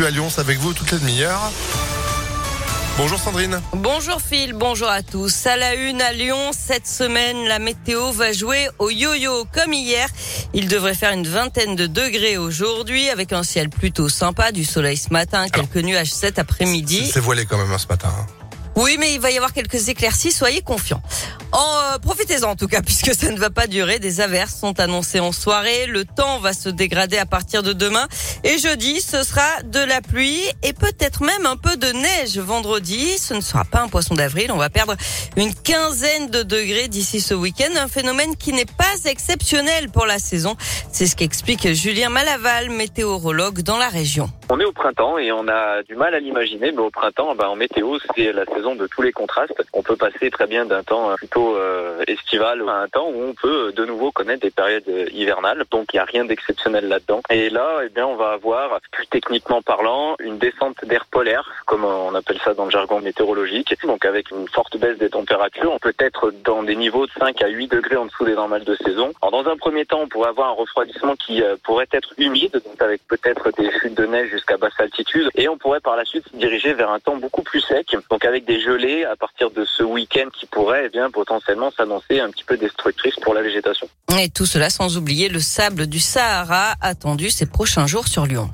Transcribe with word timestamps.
l'actu 0.00 0.06
à 0.06 0.10
Lyon, 0.10 0.30
c'est 0.30 0.40
avec 0.40 0.58
vous 0.58 0.72
toutes 0.72 0.90
les 0.92 0.98
demi-heures. 0.98 1.50
Bonjour 2.96 3.18
Sandrine. 3.18 3.60
Bonjour 3.72 4.20
Phil, 4.20 4.52
bonjour 4.52 4.88
à 4.88 5.02
tous. 5.02 5.46
À 5.46 5.56
la 5.56 5.74
une 5.74 6.02
à 6.02 6.12
Lyon, 6.12 6.50
cette 6.52 6.86
semaine, 6.86 7.46
la 7.46 7.58
météo 7.58 8.10
va 8.12 8.32
jouer 8.32 8.68
au 8.78 8.90
yo-yo 8.90 9.46
comme 9.52 9.72
hier. 9.72 10.06
Il 10.52 10.68
devrait 10.68 10.94
faire 10.94 11.12
une 11.12 11.26
vingtaine 11.26 11.76
de 11.76 11.86
degrés 11.86 12.36
aujourd'hui 12.36 13.08
avec 13.08 13.32
un 13.32 13.42
ciel 13.42 13.70
plutôt 13.70 14.08
sympa, 14.08 14.52
du 14.52 14.64
soleil 14.64 14.96
ce 14.96 15.12
matin, 15.12 15.48
quelques 15.48 15.76
nuages 15.76 16.12
cet 16.12 16.38
après-midi. 16.38 17.10
C'est 17.12 17.20
voilé 17.20 17.46
quand 17.46 17.58
même 17.58 17.72
hein, 17.72 17.78
ce 17.78 17.86
matin. 17.88 18.08
hein. 18.08 18.26
Oui, 18.76 18.96
mais 18.98 19.14
il 19.14 19.20
va 19.20 19.30
y 19.30 19.36
avoir 19.36 19.52
quelques 19.52 19.88
éclaircies, 19.88 20.32
soyez 20.32 20.62
confiants. 20.62 21.02
En, 21.52 21.94
euh, 21.94 21.98
profitez-en 21.98 22.50
en 22.50 22.56
tout 22.56 22.68
cas, 22.68 22.80
puisque 22.86 23.14
ça 23.14 23.30
ne 23.30 23.38
va 23.38 23.50
pas 23.50 23.66
durer. 23.66 23.98
Des 23.98 24.20
averses 24.20 24.58
sont 24.58 24.78
annoncées 24.78 25.20
en 25.20 25.32
soirée. 25.32 25.86
Le 25.86 26.04
temps 26.04 26.38
va 26.38 26.52
se 26.52 26.68
dégrader 26.68 27.18
à 27.18 27.26
partir 27.26 27.62
de 27.62 27.72
demain. 27.72 28.06
Et 28.44 28.58
jeudi, 28.58 29.00
ce 29.00 29.22
sera 29.22 29.62
de 29.64 29.80
la 29.80 30.00
pluie 30.00 30.42
et 30.62 30.72
peut-être 30.72 31.22
même 31.22 31.46
un 31.46 31.56
peu 31.56 31.76
de 31.76 31.88
neige 31.88 32.38
vendredi. 32.38 33.18
Ce 33.18 33.34
ne 33.34 33.40
sera 33.40 33.64
pas 33.64 33.80
un 33.80 33.88
poisson 33.88 34.14
d'avril. 34.14 34.52
On 34.52 34.58
va 34.58 34.70
perdre 34.70 34.94
une 35.36 35.52
quinzaine 35.54 36.30
de 36.30 36.42
degrés 36.42 36.88
d'ici 36.88 37.20
ce 37.20 37.34
week-end. 37.34 37.70
Un 37.76 37.88
phénomène 37.88 38.36
qui 38.36 38.52
n'est 38.52 38.64
pas 38.64 39.04
exceptionnel 39.06 39.90
pour 39.90 40.06
la 40.06 40.18
saison. 40.18 40.56
C'est 40.92 41.06
ce 41.06 41.16
qu'explique 41.16 41.72
Julien 41.72 42.10
Malaval, 42.10 42.70
météorologue 42.70 43.62
dans 43.62 43.78
la 43.78 43.88
région. 43.88 44.30
On 44.50 44.60
est 44.60 44.64
au 44.64 44.72
printemps 44.72 45.18
et 45.18 45.32
on 45.32 45.48
a 45.48 45.82
du 45.82 45.94
mal 45.94 46.14
à 46.14 46.20
l'imaginer, 46.20 46.72
mais 46.72 46.82
au 46.82 46.90
printemps, 46.90 47.34
ben, 47.34 47.46
en 47.46 47.56
météo, 47.56 47.98
c'est 48.14 48.32
la 48.32 48.44
saison 48.46 48.74
de 48.74 48.86
tous 48.86 49.02
les 49.02 49.12
contrastes. 49.12 49.62
On 49.72 49.82
peut 49.82 49.96
passer 49.96 50.30
très 50.30 50.46
bien 50.46 50.64
d'un 50.64 50.82
temps 50.82 51.14
plutôt 51.16 51.39
euh, 51.56 52.02
estival 52.06 52.62
à 52.68 52.82
un 52.82 52.88
temps 52.88 53.08
où 53.08 53.22
on 53.22 53.34
peut 53.34 53.72
de 53.72 53.84
nouveau 53.84 54.10
connaître 54.12 54.42
des 54.42 54.50
périodes 54.50 54.88
euh, 54.88 55.06
hivernales. 55.12 55.64
Donc 55.70 55.92
il 55.92 55.96
n'y 55.96 56.00
a 56.00 56.04
rien 56.04 56.24
d'exceptionnel 56.24 56.88
là-dedans. 56.88 57.20
Et 57.30 57.50
là, 57.50 57.80
eh 57.84 57.88
bien, 57.88 58.06
on 58.06 58.16
va 58.16 58.30
avoir, 58.30 58.80
plus 58.90 59.06
techniquement 59.06 59.62
parlant, 59.62 60.16
une 60.18 60.38
descente 60.38 60.84
d'air 60.84 61.06
polaire, 61.06 61.48
comme 61.66 61.84
on 61.84 62.14
appelle 62.14 62.38
ça 62.44 62.54
dans 62.54 62.64
le 62.64 62.70
jargon 62.70 63.00
météorologique. 63.00 63.74
Donc 63.84 64.04
avec 64.04 64.30
une 64.30 64.48
forte 64.48 64.76
baisse 64.76 64.98
des 64.98 65.10
températures, 65.10 65.72
on 65.72 65.78
peut 65.78 65.94
être 65.98 66.32
dans 66.44 66.62
des 66.62 66.76
niveaux 66.76 67.06
de 67.06 67.12
5 67.18 67.42
à 67.42 67.48
8 67.48 67.68
degrés 67.68 67.96
en 67.96 68.06
dessous 68.06 68.24
des 68.24 68.34
normales 68.34 68.64
de 68.64 68.76
saison. 68.76 69.12
Alors 69.22 69.42
dans 69.42 69.50
un 69.50 69.56
premier 69.56 69.86
temps, 69.86 70.00
on 70.02 70.08
pourrait 70.08 70.28
avoir 70.28 70.48
un 70.50 70.54
refroidissement 70.54 71.16
qui 71.16 71.42
euh, 71.42 71.56
pourrait 71.62 71.88
être 71.92 72.12
humide, 72.18 72.52
donc 72.52 72.80
avec 72.80 73.02
peut-être 73.08 73.50
des 73.56 73.70
chutes 73.78 73.96
de 73.96 74.06
neige 74.06 74.30
jusqu'à 74.30 74.56
basse 74.56 74.78
altitude. 74.78 75.30
Et 75.34 75.48
on 75.48 75.58
pourrait 75.58 75.80
par 75.80 75.96
la 75.96 76.04
suite 76.04 76.24
se 76.30 76.36
diriger 76.36 76.74
vers 76.74 76.90
un 76.90 77.00
temps 77.00 77.16
beaucoup 77.16 77.42
plus 77.42 77.60
sec, 77.60 77.96
donc 78.10 78.24
avec 78.24 78.44
des 78.44 78.60
gelées 78.60 79.04
à 79.04 79.16
partir 79.16 79.50
de 79.50 79.64
ce 79.64 79.82
week-end 79.82 80.28
qui 80.32 80.46
pourrait 80.46 80.84
eh 80.86 80.88
bien, 80.88 81.10
potentiellement 81.10 81.29
s'annoncer 81.38 82.20
un 82.20 82.30
petit 82.30 82.44
peu 82.44 82.56
destructrice 82.56 83.14
pour 83.22 83.34
la 83.34 83.42
végétation. 83.42 83.88
Et 84.18 84.28
tout 84.28 84.46
cela 84.46 84.70
sans 84.70 84.96
oublier 84.96 85.28
le 85.28 85.40
sable 85.40 85.86
du 85.86 86.00
Sahara 86.00 86.74
attendu 86.80 87.30
ces 87.30 87.46
prochains 87.46 87.86
jours 87.86 88.08
sur 88.08 88.26
Lyon. 88.26 88.50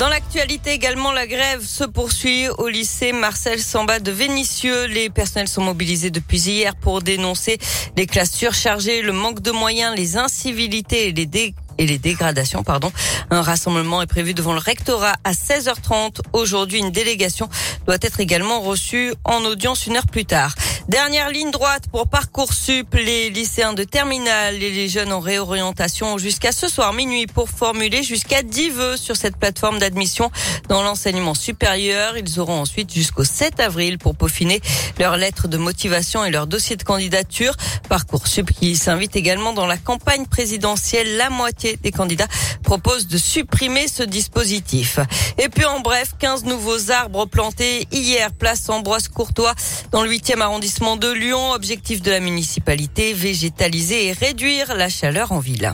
Dans 0.00 0.08
l'actualité 0.08 0.70
également, 0.70 1.12
la 1.12 1.26
grève 1.26 1.62
se 1.62 1.84
poursuit 1.84 2.48
au 2.56 2.68
lycée 2.68 3.12
Marcel 3.12 3.60
Samba 3.60 4.00
de 4.00 4.10
Vénissieux. 4.10 4.86
Les 4.86 5.10
personnels 5.10 5.46
sont 5.46 5.60
mobilisés 5.60 6.08
depuis 6.08 6.40
hier 6.40 6.74
pour 6.74 7.02
dénoncer 7.02 7.58
les 7.98 8.06
classes 8.06 8.32
surchargées, 8.32 9.02
le 9.02 9.12
manque 9.12 9.40
de 9.40 9.50
moyens, 9.50 9.94
les 9.94 10.16
incivilités 10.16 11.08
et 11.08 11.12
les 11.86 11.98
dégradations. 11.98 12.64
Un 13.30 13.42
rassemblement 13.42 14.00
est 14.00 14.06
prévu 14.06 14.32
devant 14.32 14.54
le 14.54 14.58
rectorat 14.58 15.16
à 15.24 15.32
16h30. 15.32 16.20
Aujourd'hui, 16.32 16.78
une 16.78 16.92
délégation 16.92 17.50
doit 17.84 17.98
être 18.00 18.20
également 18.20 18.60
reçue 18.60 19.12
en 19.24 19.44
audience 19.44 19.86
une 19.86 19.98
heure 19.98 20.06
plus 20.06 20.24
tard. 20.24 20.54
Dernière 20.88 21.30
ligne 21.30 21.50
droite 21.50 21.84
pour 21.92 22.08
Parcoursup. 22.08 22.94
Les 22.94 23.30
lycéens 23.30 23.74
de 23.74 23.84
terminale 23.84 24.54
et 24.56 24.70
les 24.70 24.88
jeunes 24.88 25.12
en 25.12 25.20
réorientation 25.20 26.16
jusqu'à 26.18 26.52
ce 26.52 26.68
soir 26.68 26.92
minuit 26.92 27.26
pour 27.26 27.48
formuler 27.48 28.02
jusqu'à 28.02 28.42
10 28.42 28.70
vœux 28.70 28.96
sur 28.96 29.14
cette 29.14 29.36
plateforme 29.36 29.78
d'admission 29.78 30.30
dans 30.68 30.82
l'enseignement 30.82 31.34
supérieur. 31.34 32.16
Ils 32.16 32.40
auront 32.40 32.60
ensuite 32.60 32.92
jusqu'au 32.92 33.24
7 33.24 33.60
avril 33.60 33.98
pour 33.98 34.16
peaufiner 34.16 34.60
leurs 34.98 35.16
lettres 35.16 35.48
de 35.48 35.58
motivation 35.58 36.24
et 36.24 36.30
leur 36.30 36.46
dossier 36.46 36.76
de 36.76 36.82
candidature. 36.82 37.54
Parcoursup 37.88 38.50
qui 38.50 38.74
s'invite 38.74 39.16
également 39.16 39.52
dans 39.52 39.66
la 39.66 39.76
campagne 39.76 40.26
présidentielle. 40.26 41.16
La 41.18 41.30
moitié 41.30 41.76
des 41.76 41.92
candidats 41.92 42.28
proposent 42.62 43.06
de 43.06 43.18
supprimer 43.18 43.86
ce 43.86 44.02
dispositif. 44.02 44.98
Et 45.38 45.48
puis 45.48 45.66
en 45.66 45.80
bref, 45.80 46.14
15 46.18 46.44
nouveaux 46.44 46.90
arbres 46.90 47.26
plantés 47.26 47.86
hier, 47.92 48.32
place 48.32 48.68
Ambroise 48.68 49.08
Courtois 49.08 49.54
dans 49.92 50.02
le 50.02 50.10
8e 50.10 50.40
arrondissement 50.40 50.69
de 50.70 51.12
Lyon. 51.12 51.52
Objectif 51.52 52.00
de 52.00 52.10
la 52.10 52.20
municipalité, 52.20 53.12
végétaliser 53.12 54.06
et 54.06 54.12
réduire 54.12 54.74
la 54.74 54.88
chaleur 54.88 55.32
en 55.32 55.40
ville. 55.40 55.72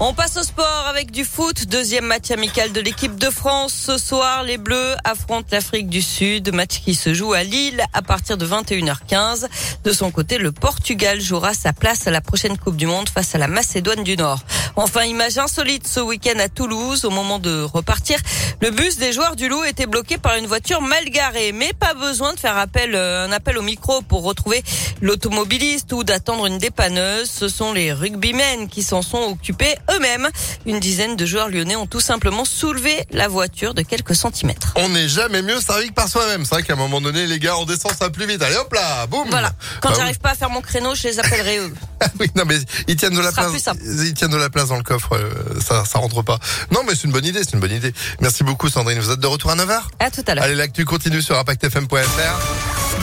On 0.00 0.14
passe 0.14 0.36
au 0.36 0.44
sport 0.44 0.84
avec 0.88 1.10
du 1.10 1.24
foot. 1.24 1.66
Deuxième 1.66 2.04
match 2.04 2.30
amical 2.30 2.70
de 2.70 2.80
l'équipe 2.80 3.16
de 3.16 3.30
France. 3.30 3.72
Ce 3.74 3.98
soir, 3.98 4.44
les 4.44 4.56
Bleus 4.56 4.94
affrontent 5.02 5.48
l'Afrique 5.50 5.88
du 5.88 6.02
Sud. 6.02 6.54
Match 6.54 6.80
qui 6.84 6.94
se 6.94 7.12
joue 7.12 7.32
à 7.32 7.42
Lille 7.42 7.82
à 7.92 8.02
partir 8.02 8.36
de 8.36 8.46
21h15. 8.46 9.48
De 9.82 9.92
son 9.92 10.12
côté, 10.12 10.38
le 10.38 10.52
Portugal 10.52 11.20
jouera 11.20 11.52
sa 11.52 11.72
place 11.72 12.06
à 12.06 12.12
la 12.12 12.20
prochaine 12.20 12.56
Coupe 12.56 12.76
du 12.76 12.86
Monde 12.86 13.08
face 13.08 13.34
à 13.34 13.38
la 13.38 13.48
Macédoine 13.48 14.04
du 14.04 14.16
Nord. 14.16 14.38
Enfin, 14.80 15.02
image 15.02 15.38
insolite 15.38 15.88
ce 15.88 15.98
week-end 15.98 16.38
à 16.38 16.48
Toulouse. 16.48 17.04
Au 17.04 17.10
moment 17.10 17.40
de 17.40 17.62
repartir, 17.62 18.16
le 18.62 18.70
bus 18.70 18.96
des 18.96 19.12
joueurs 19.12 19.34
du 19.34 19.48
Loup 19.48 19.64
était 19.64 19.86
bloqué 19.86 20.18
par 20.18 20.36
une 20.36 20.46
voiture 20.46 20.80
mal 20.80 21.04
garée. 21.10 21.50
Mais 21.50 21.72
pas 21.72 21.94
besoin 21.94 22.32
de 22.32 22.38
faire 22.38 22.56
appel, 22.56 22.94
un 22.94 23.32
appel 23.32 23.58
au 23.58 23.62
micro 23.62 24.02
pour 24.02 24.22
retrouver 24.22 24.62
l'automobiliste 25.02 25.92
ou 25.92 26.04
d'attendre 26.04 26.46
une 26.46 26.58
dépanneuse. 26.58 27.28
Ce 27.28 27.48
sont 27.48 27.72
les 27.72 27.92
rugbymen 27.92 28.68
qui 28.68 28.84
s'en 28.84 29.02
sont 29.02 29.18
occupés 29.18 29.74
eux-mêmes. 29.90 30.28
Une 30.64 30.78
dizaine 30.78 31.16
de 31.16 31.26
joueurs 31.26 31.48
lyonnais 31.48 31.74
ont 31.74 31.88
tout 31.88 31.98
simplement 32.00 32.44
soulevé 32.44 33.04
la 33.10 33.26
voiture 33.26 33.74
de 33.74 33.82
quelques 33.82 34.14
centimètres. 34.14 34.74
On 34.76 34.90
n'est 34.90 35.08
jamais 35.08 35.42
mieux 35.42 35.60
servi 35.60 35.88
que 35.88 35.94
par 35.94 36.06
soi-même. 36.08 36.44
C'est 36.44 36.54
vrai 36.54 36.62
qu'à 36.62 36.74
un 36.74 36.76
moment 36.76 37.00
donné, 37.00 37.26
les 37.26 37.40
gars, 37.40 37.56
on 37.58 37.64
descend 37.64 37.90
ça 37.98 38.10
plus 38.10 38.26
vite. 38.26 38.42
Allez 38.42 38.54
hop 38.54 38.72
là, 38.72 39.08
boum 39.08 39.28
Voilà. 39.28 39.50
Quand 39.80 39.88
Bah 39.90 39.96
j'arrive 39.98 40.20
pas 40.20 40.30
à 40.30 40.34
faire 40.36 40.50
mon 40.50 40.60
créneau, 40.60 40.94
je 40.94 41.08
les 41.08 41.18
appellerai 41.18 41.58
eux. 41.62 41.74
oui, 42.20 42.28
non 42.36 42.44
mais 42.46 42.58
ils 42.86 42.94
tiennent 42.94 43.16
de 43.16 43.20
la 43.20 43.32
place. 43.32 43.50
Ils 43.84 44.14
tiennent 44.14 44.30
de 44.30 44.36
la 44.36 44.50
place 44.50 44.67
dans 44.68 44.76
le 44.76 44.82
coffre. 44.82 45.14
euh, 45.16 45.30
Ça, 45.60 45.84
ça 45.84 45.98
rentre 45.98 46.22
pas. 46.22 46.38
Non, 46.72 46.80
mais 46.86 46.94
c'est 46.94 47.04
une 47.04 47.12
bonne 47.12 47.24
idée. 47.26 47.40
C'est 47.44 47.52
une 47.54 47.60
bonne 47.60 47.72
idée. 47.72 47.92
Merci 48.20 48.44
beaucoup, 48.44 48.68
Sandrine. 48.68 48.98
Vous 48.98 49.10
êtes 49.10 49.20
de 49.20 49.26
retour 49.26 49.50
à 49.50 49.56
9h 49.56 49.80
À 50.00 50.10
tout 50.10 50.22
à 50.26 50.34
l'heure. 50.34 50.44
Allez, 50.44 50.54
l'actu 50.54 50.84
continue 50.84 51.22
sur 51.22 51.38
impactfm.fr. 51.38 51.96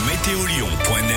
Météolion.net 0.06 1.06